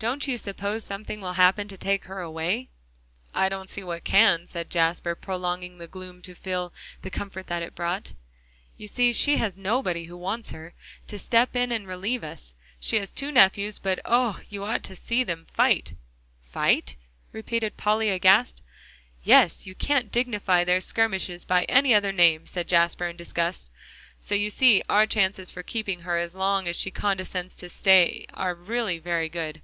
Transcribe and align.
Don't 0.00 0.26
you 0.26 0.38
suppose 0.38 0.82
something 0.82 1.20
will 1.20 1.34
happen 1.34 1.68
to 1.68 1.76
take 1.76 2.04
her 2.06 2.20
away?" 2.20 2.70
"I 3.34 3.50
don't 3.50 3.68
see 3.68 3.84
what 3.84 4.02
can," 4.02 4.46
said 4.46 4.70
Jasper, 4.70 5.14
prolonging 5.14 5.76
the 5.76 5.86
gloom 5.86 6.22
to 6.22 6.34
feel 6.34 6.72
the 7.02 7.10
comfort 7.10 7.50
it 7.50 7.74
brought. 7.74 8.14
"You 8.78 8.86
see 8.86 9.12
she 9.12 9.36
has 9.36 9.58
nobody 9.58 10.04
who 10.06 10.16
wants 10.16 10.52
her, 10.52 10.72
to 11.06 11.18
step 11.18 11.54
in 11.54 11.70
and 11.70 11.86
relieve 11.86 12.24
us. 12.24 12.54
She 12.80 12.96
has 12.96 13.10
two 13.10 13.30
nephews, 13.30 13.78
but 13.78 14.00
oh! 14.06 14.40
you 14.48 14.64
ought 14.64 14.82
to 14.84 14.96
see 14.96 15.22
them 15.22 15.46
fight!" 15.52 15.92
"Fight?" 16.50 16.96
repeated 17.30 17.76
Polly 17.76 18.08
aghast. 18.08 18.62
"Yes; 19.22 19.66
you 19.66 19.74
can't 19.74 20.10
dignify 20.10 20.64
their 20.64 20.80
skirmishes 20.80 21.44
by 21.44 21.64
any 21.64 21.92
other 21.94 22.10
name," 22.10 22.46
said 22.46 22.68
Jasper, 22.68 23.06
in 23.08 23.16
disgust. 23.18 23.68
"So 24.18 24.34
you 24.34 24.48
see 24.48 24.82
our 24.88 25.04
chances 25.06 25.50
for 25.50 25.62
keeping 25.62 26.00
her 26.00 26.16
as 26.16 26.34
long 26.34 26.66
as 26.68 26.76
she 26.80 26.90
condescends 26.90 27.54
to 27.56 27.68
stay 27.68 28.24
are 28.32 28.54
really 28.54 28.98
very 28.98 29.28
good." 29.28 29.60